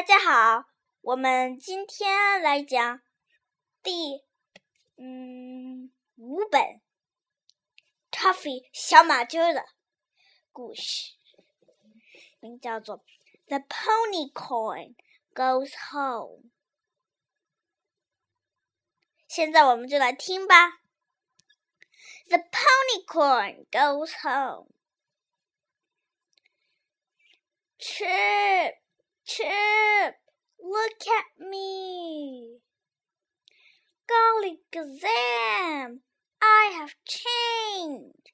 [0.00, 0.64] 大家好，
[1.02, 3.02] 我们今天来讲
[3.82, 4.24] 第
[4.96, 6.62] 嗯五本
[8.10, 9.62] 《Tuffy 小马驹》的
[10.52, 11.12] 故事，
[12.40, 12.98] 名叫做
[13.48, 14.94] 《The Pony Coin
[15.34, 16.44] Goes Home》。
[19.28, 20.80] 现在我们就来听吧。
[22.30, 24.70] The pony coin goes home.
[27.78, 28.79] Chip,
[29.32, 30.16] Chip,
[30.60, 32.58] look at me.
[34.08, 36.00] Golly gazam,
[36.42, 38.32] I have changed.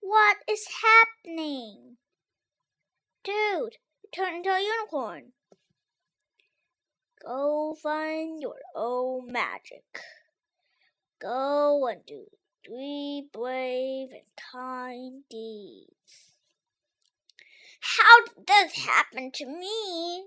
[0.00, 1.98] What is happening?
[3.22, 5.30] Dude, you turned into a unicorn.
[7.24, 10.02] Go find your own magic.
[11.20, 12.26] Go and do
[12.66, 16.29] three brave and kind deeds.
[17.80, 20.26] How did this happen to me?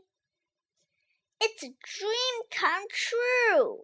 [1.40, 3.82] It's a dream come true.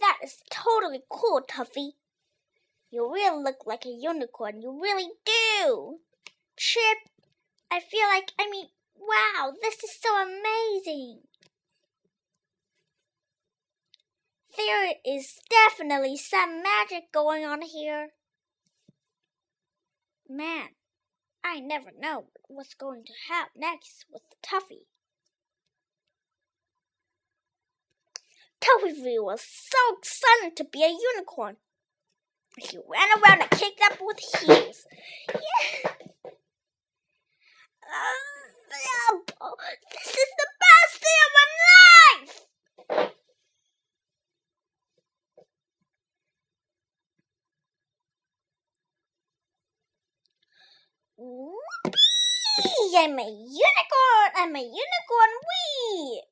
[0.00, 1.92] That is totally cool, Tuffy.
[2.90, 4.60] You really look like a unicorn.
[4.60, 5.98] You really do.
[6.56, 6.98] Chip,
[7.70, 11.20] I feel like, I mean, wow, this is so amazing.
[14.56, 18.10] There is definitely some magic going on here.
[20.28, 20.68] Man,
[21.44, 24.86] I never know what's going to happen next with Tuffy.
[28.60, 31.56] Tuffy was so excited to be a unicorn.
[32.58, 34.86] He ran around and kicked up with heels.
[35.28, 35.90] Yeah.
[37.86, 39.50] Uh,
[39.92, 42.46] this is the best day of my life!
[51.18, 51.56] Whoopee!
[52.94, 54.30] I'm a unicorn!
[54.36, 55.32] I'm a unicorn!
[55.48, 56.22] Wee!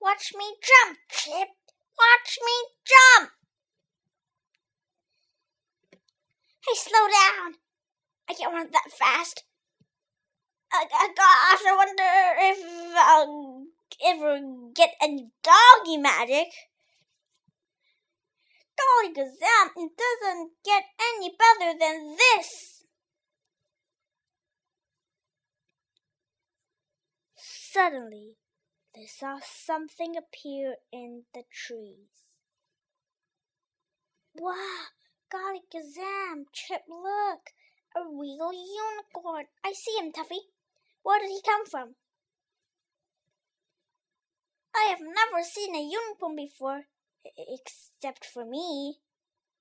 [0.00, 1.48] Watch me jump, Chip!
[1.96, 2.52] Watch me
[2.84, 3.30] jump!
[6.66, 7.54] Hey, slow down!
[8.28, 9.44] I can't run that fast.
[10.74, 12.02] Uh, uh, gosh, I wonder
[12.38, 12.58] if
[12.96, 13.66] I'll
[14.04, 14.40] ever
[14.74, 16.48] get any doggy magic.
[18.76, 22.71] Golly gazam, it doesn't get any better than this.
[27.72, 28.36] Suddenly,
[28.94, 32.26] they saw something appear in the trees.
[34.34, 34.88] Wow!
[35.30, 36.44] Golly gazam!
[36.52, 37.48] Chip, look!
[37.96, 39.46] A real unicorn!
[39.64, 40.50] I see him, Tuffy.
[41.02, 41.94] Where did he come from?
[44.76, 46.82] I have never seen a unicorn before,
[47.24, 48.98] except for me.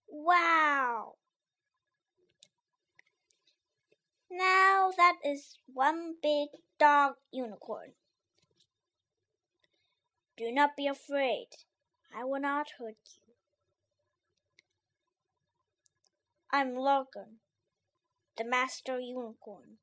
[0.10, 1.14] Wow!
[4.30, 7.94] Now that is one big dog unicorn.
[10.42, 11.50] Do not be afraid.
[12.18, 13.36] I will not hurt you.
[16.52, 17.42] I'm Logan,
[18.36, 19.78] the master unicorn.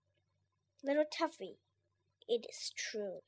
[0.82, 1.58] Little Tuffy,
[2.26, 3.20] it is true.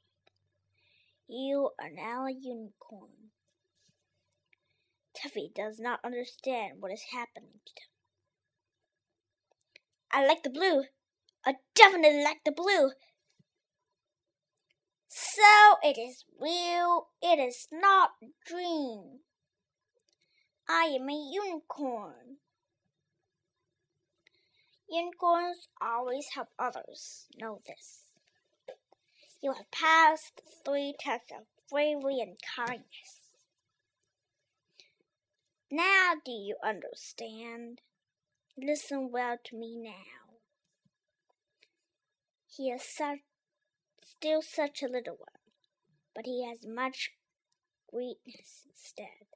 [1.29, 3.31] You are now a unicorn.
[5.17, 7.91] Tuffy does not understand what is happening to him.
[10.11, 10.83] I like the blue.
[11.47, 12.91] I definitely like the blue.
[15.13, 17.09] So it is real.
[17.21, 19.21] It is not a dream.
[20.69, 22.37] I am a unicorn.
[24.89, 27.27] Unicorns always help others.
[27.37, 28.05] Know this.
[29.43, 33.33] You have passed three tests of bravery and kindness.
[35.73, 37.81] Now do you understand?
[38.57, 40.39] Listen well to me now.
[42.47, 43.19] He is such,
[44.11, 45.41] still such a little one,
[46.15, 47.13] but he has much
[47.91, 49.27] greatness instead.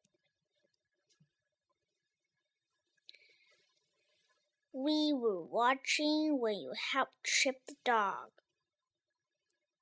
[4.73, 8.31] We were watching when you helped Chip the dog.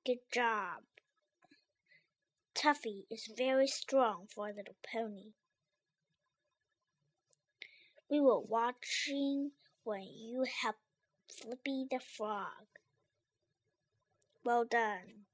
[0.05, 0.83] Good job.
[2.53, 5.33] Tuffy is very strong for a little pony.
[8.09, 9.51] We were watching
[9.83, 10.79] when you helped
[11.27, 12.72] Flippy the frog.
[14.45, 15.25] Well done.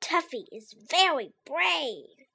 [0.00, 2.28] Tuffy is very brave.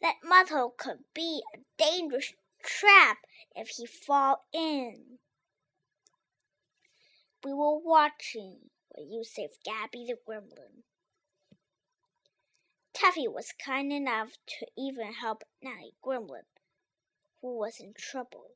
[0.00, 2.32] That muzzle could be a dangerous
[2.64, 3.18] trap
[3.54, 5.18] if he fall in.
[7.44, 10.82] We were watching when you saved Gabby the Gremlin.
[12.92, 16.46] Tuffy was kind enough to even help Natty Gremlin,
[17.40, 18.50] who was in trouble.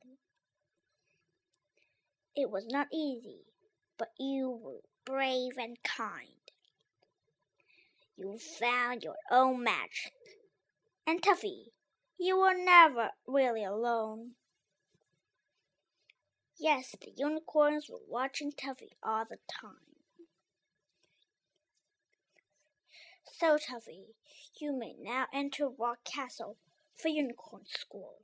[2.35, 3.45] It was not easy,
[3.97, 6.51] but you were brave and kind.
[8.17, 10.13] You found your own magic.
[11.05, 11.71] And Tuffy,
[12.17, 14.31] you were never really alone.
[16.59, 19.97] Yes, the unicorns were watching Tuffy all the time.
[23.25, 24.05] So, Tuffy,
[24.59, 26.57] you may now enter Rock Castle
[26.95, 28.15] for Unicorn School.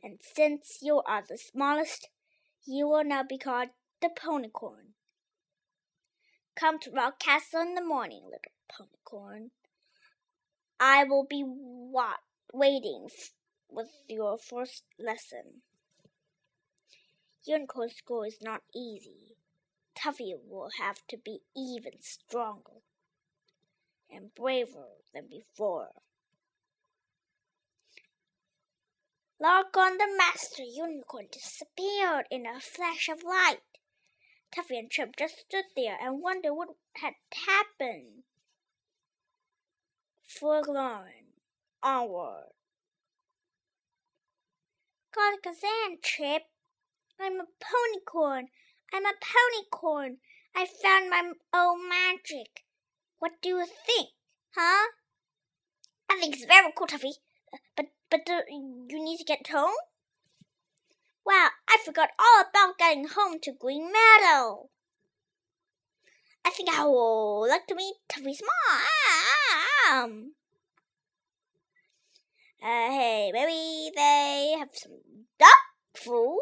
[0.00, 2.08] And since you are the smallest,
[2.64, 3.70] you will now be called
[4.00, 4.94] the Ponycorn.
[6.54, 9.50] Come to Rock Castle in the morning, little Ponycorn.
[10.78, 12.22] I will be wa-
[12.52, 13.08] waiting
[13.70, 15.62] with your first lesson.
[17.44, 19.36] Unicorn School is not easy.
[19.96, 22.82] Tuffy will have to be even stronger
[24.10, 25.90] and braver than before.
[29.38, 33.60] Lark on the Master Unicorn disappeared in a flash of light.
[34.56, 37.14] Tuffy and Chip just stood there and wondered what had
[37.46, 38.22] happened.
[40.26, 41.34] Forlorn,
[41.82, 42.52] onward.
[45.14, 46.42] Golly gazam, Chip.
[47.20, 48.44] I'm a ponycorn.
[48.92, 50.16] I'm a ponycorn.
[50.54, 52.64] I found my own magic.
[53.18, 54.10] What do you think,
[54.54, 54.88] huh?
[56.08, 57.12] I think it's very cool, Tuffy.
[57.76, 59.74] But but uh, you need to get home.
[61.26, 64.68] Wow, I forgot all about getting home to Green Meadow.
[66.44, 68.40] I think I would like to meet Tuffy's
[69.90, 70.34] mom.
[72.62, 74.92] Uh, hey, maybe they have some
[75.36, 75.48] duck
[75.94, 76.38] food.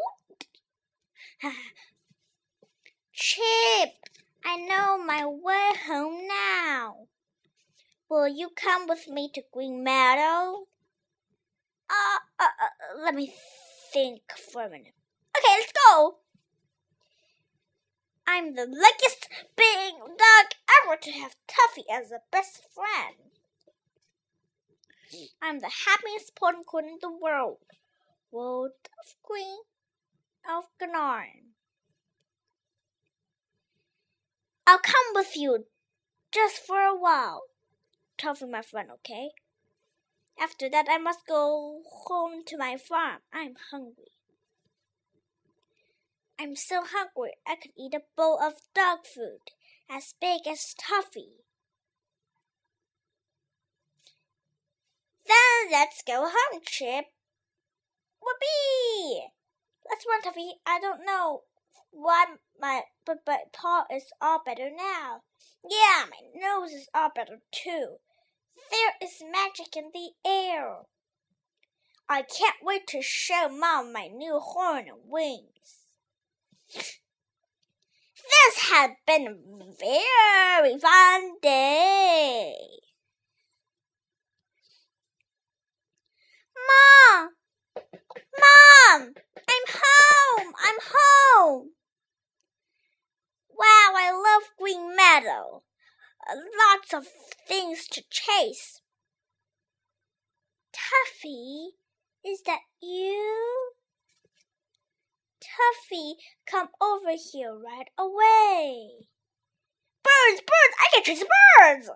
[3.11, 3.93] Chip,
[4.45, 7.07] I know my way home now.
[8.07, 10.67] Will you come with me to Green Meadow?
[11.89, 13.33] Uh, uh, uh, let me
[13.95, 14.93] think for a minute.
[15.37, 16.17] Okay, let's go.
[18.27, 20.45] I'm the luckiest big dog
[20.83, 23.15] ever to have Tuffy as a best friend.
[25.41, 27.59] I'm the happiest ponycorn in the world.
[28.31, 29.59] World of Green
[30.45, 31.53] of Ganarin.
[34.67, 35.67] I'll come with you
[36.33, 37.43] just for a while.
[38.17, 39.29] Tuffy, my friend, okay?
[40.39, 43.19] After that, I must go home to my farm.
[43.33, 44.11] I'm hungry.
[46.39, 49.51] I'm so hungry I could eat a bowl of dog food
[49.89, 51.45] as big as Tuffy.
[55.25, 57.05] Then let's go home, Chip.
[58.21, 59.27] Whoopee!
[59.89, 60.51] Let's run, Tuffy.
[60.65, 61.43] I don't know
[61.91, 62.25] why
[62.59, 65.21] my but but paw is all better now.
[65.67, 67.97] Yeah, my nose is all better too.
[68.71, 70.85] There is magic in the air.
[72.07, 75.87] I can't wait to show Mom my new horn and wings.
[76.73, 79.35] This has been a
[79.79, 82.53] very fun day.
[86.55, 87.29] Mom!
[87.75, 89.13] Mom!
[89.47, 90.53] I'm home!
[90.63, 91.71] I'm home!
[93.49, 95.63] Wow, I love Green Meadow
[96.29, 97.07] lots of
[97.47, 98.81] things to chase.
[100.73, 101.69] Tuffy,
[102.25, 103.71] is that you?
[105.41, 106.13] Tuffy,
[106.45, 109.07] come over here right away.
[110.03, 111.23] Birds, birds, I can chase
[111.59, 111.89] birds!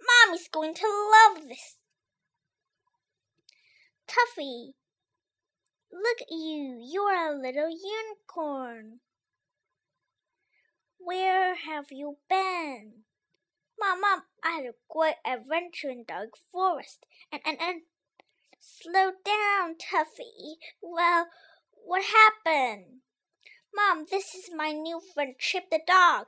[0.00, 1.76] Mommy's going to love this.
[4.08, 4.74] Tuffy,
[5.92, 9.00] look at you, you're a little unicorn.
[11.06, 13.04] Where have you been?
[13.78, 17.06] Mom, Mom, I had a great adventure in Dark Forest.
[17.30, 17.82] And, and, and,
[18.58, 20.56] slow down, Tuffy.
[20.82, 21.28] Well,
[21.84, 23.02] what happened?
[23.72, 26.26] Mom, this is my new friend Chip the dog.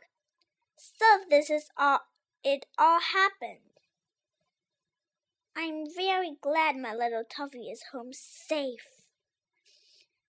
[0.77, 2.03] So this is all,
[2.45, 3.83] it all happened.
[5.57, 9.03] I'm very glad my little Tuffy is home safe.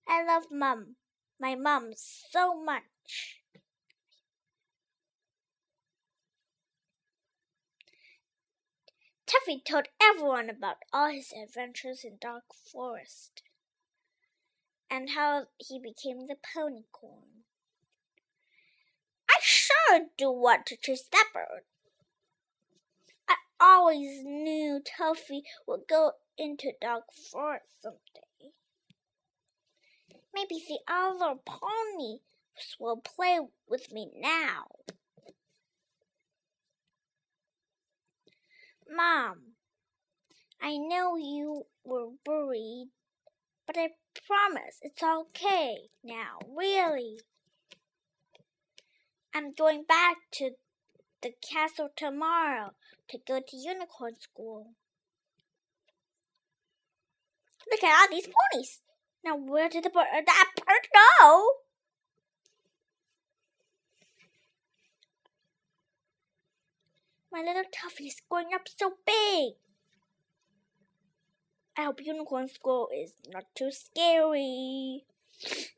[0.07, 0.95] I love Mom,
[1.39, 3.38] my mom, so much.
[9.29, 13.43] Tuffy told everyone about all his adventures in Dark Forest
[14.89, 17.43] and how he became the ponycorn.
[19.29, 21.61] I sure do want to chase that bird.
[23.27, 28.53] I always knew Tuffy would go into Dark Forest someday.
[30.33, 32.21] Maybe the other ponies
[32.79, 34.65] will play with me now.
[38.91, 39.53] Mom,
[40.59, 42.89] I know you were worried,
[43.67, 43.89] but I
[44.25, 47.19] promise it's okay now, really.
[49.33, 50.51] I'm going back to
[51.21, 52.71] the castle tomorrow
[53.09, 54.71] to go to unicorn school.
[57.69, 58.81] Look at all these ponies.
[59.23, 61.51] Now, where did the bird, that bird go?
[67.31, 69.53] My little Tuffy is growing up so big.
[71.77, 75.05] I hope unicorn school is not too scary.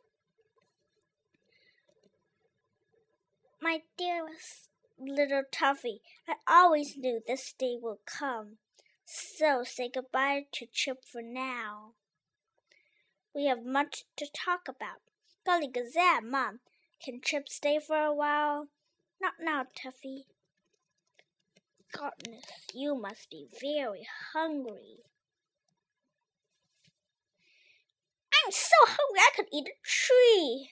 [3.62, 8.58] My dearest little Tuffy, I always knew this day would come.
[9.05, 11.96] So say goodbye to Chip for now.
[13.36, 15.01] We have much to talk about.
[15.46, 16.60] Golly gazam, Mom.
[17.03, 18.67] Can Chip stay for a while?
[19.22, 20.25] Not now, Tuffy.
[21.91, 25.03] Goodness, you must be very hungry.
[28.33, 30.71] I'm so hungry I could eat a tree.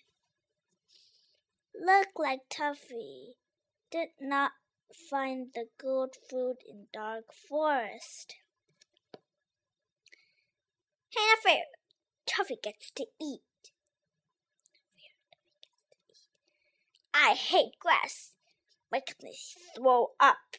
[1.76, 3.36] Look like Tuffy
[3.92, 4.52] did not
[5.10, 8.36] find the good food in dark forest.
[11.10, 11.64] Hey, fair.
[12.26, 13.42] Tuffy gets to eat.
[17.14, 18.34] I hate grass.
[18.92, 19.36] Makes me
[19.76, 20.58] throw up.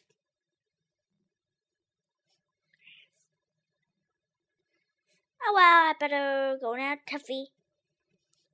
[5.43, 7.45] Oh well, I better go now, Tuffy.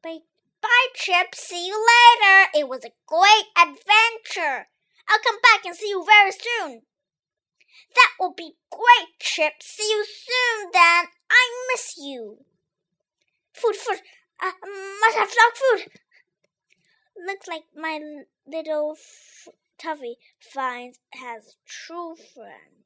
[0.01, 0.19] Bye,
[0.61, 1.35] bye, Chip.
[1.35, 2.49] See you later.
[2.55, 4.67] It was a great adventure.
[5.09, 6.83] I'll come back and see you very soon.
[7.95, 9.53] That will be great, Chip.
[9.61, 11.05] See you soon, then.
[11.29, 12.45] I miss you.
[13.53, 14.01] Food, food.
[14.41, 14.51] Uh,
[15.01, 15.91] must have dog food.
[17.25, 17.99] Looks like my
[18.45, 18.97] little
[19.77, 22.76] Tuffy finds has true friend.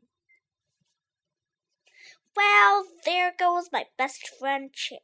[2.35, 5.00] Well, there goes my best friend Chip.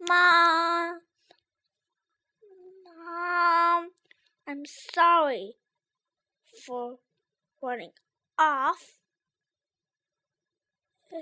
[0.00, 1.00] Mom,
[2.86, 3.90] Mom,
[4.46, 5.54] I'm sorry
[6.66, 6.98] for
[7.62, 7.92] running
[8.38, 8.78] off.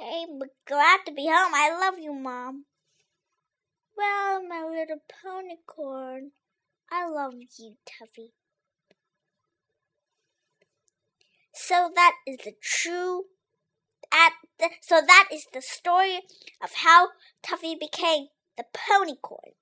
[0.00, 1.52] I'm glad to be home.
[1.54, 2.64] I love you, Mom.
[3.96, 6.30] Well, my little ponycorn,
[6.90, 8.30] I love you, Tuffy.
[11.70, 13.26] So that is the true
[14.12, 16.18] at the, so that is the story
[16.60, 17.10] of how
[17.44, 19.54] Tuffy became the ponycorn.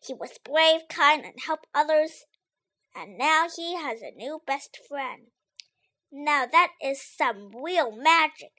[0.00, 2.26] He was brave, kind, and helped others,
[2.94, 5.32] and now he has a new best friend.
[6.12, 8.52] Now that is some real magic.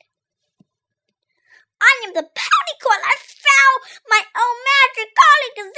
[1.81, 3.01] I am the ponycorn.
[3.05, 5.71] I found my own magic golly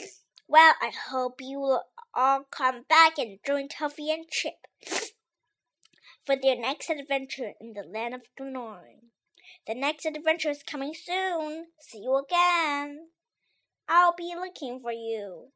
[0.00, 0.08] gazam.
[0.48, 1.82] Well, I hope you will
[2.14, 4.54] all come back and join Tuffy and Chip
[6.25, 9.11] for their next adventure in the land of Glory.
[9.65, 11.67] The next adventure is coming soon.
[11.79, 13.09] See you again.
[13.87, 15.51] I'll be looking for you.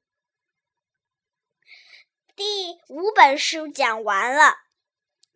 [2.36, 4.56] 第五本书讲完了，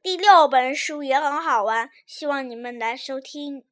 [0.01, 3.63] 第六本书也很好玩，希望你们来收听。